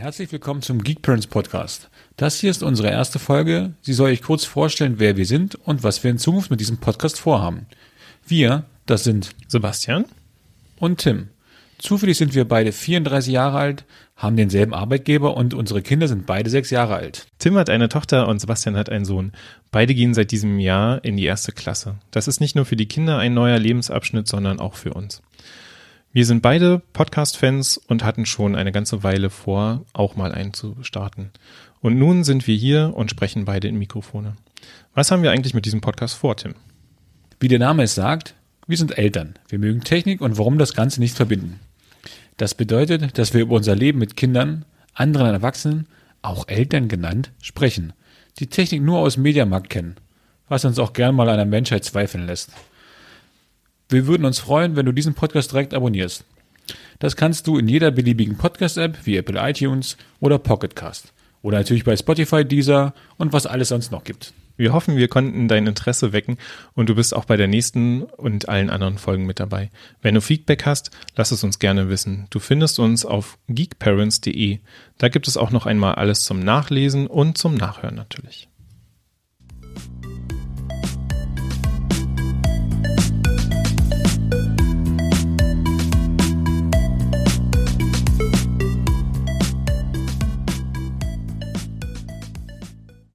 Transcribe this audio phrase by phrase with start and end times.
[0.00, 1.90] Herzlich willkommen zum Geek Parents Podcast.
[2.16, 3.74] Das hier ist unsere erste Folge.
[3.82, 6.78] Sie soll euch kurz vorstellen, wer wir sind und was wir in Zukunft mit diesem
[6.78, 7.66] Podcast vorhaben.
[8.26, 10.06] Wir, das sind Sebastian
[10.78, 11.28] und Tim.
[11.76, 13.84] Zufällig sind wir beide 34 Jahre alt,
[14.16, 17.26] haben denselben Arbeitgeber und unsere Kinder sind beide sechs Jahre alt.
[17.38, 19.32] Tim hat eine Tochter und Sebastian hat einen Sohn.
[19.70, 21.96] Beide gehen seit diesem Jahr in die erste Klasse.
[22.10, 25.20] Das ist nicht nur für die Kinder ein neuer Lebensabschnitt, sondern auch für uns.
[26.12, 30.76] Wir sind beide Podcast-Fans und hatten schon eine ganze Weile vor, auch mal einen zu
[30.82, 31.30] starten.
[31.80, 34.34] Und nun sind wir hier und sprechen beide in Mikrofone.
[34.92, 36.56] Was haben wir eigentlich mit diesem Podcast vor, Tim?
[37.38, 38.34] Wie der Name es sagt,
[38.66, 39.34] wir sind Eltern.
[39.48, 41.60] Wir mögen Technik und warum das Ganze nicht verbinden.
[42.38, 44.64] Das bedeutet, dass wir über unser Leben mit Kindern,
[44.94, 45.86] anderen Erwachsenen,
[46.22, 47.92] auch Eltern genannt, sprechen,
[48.40, 49.94] die Technik nur aus Mediamarkt kennen,
[50.48, 52.50] was uns auch gern mal an der Menschheit zweifeln lässt.
[53.90, 56.24] Wir würden uns freuen, wenn du diesen Podcast direkt abonnierst.
[57.00, 61.12] Das kannst du in jeder beliebigen Podcast-App wie Apple iTunes oder Pocketcast.
[61.42, 64.32] Oder natürlich bei Spotify, Deezer und was alles sonst noch gibt.
[64.56, 66.38] Wir hoffen, wir konnten dein Interesse wecken
[66.74, 69.70] und du bist auch bei der nächsten und allen anderen Folgen mit dabei.
[70.02, 72.28] Wenn du Feedback hast, lass es uns gerne wissen.
[72.30, 74.60] Du findest uns auf geekparents.de.
[74.98, 78.49] Da gibt es auch noch einmal alles zum Nachlesen und zum Nachhören natürlich.